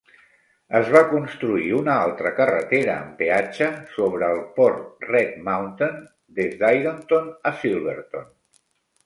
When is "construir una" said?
1.09-1.97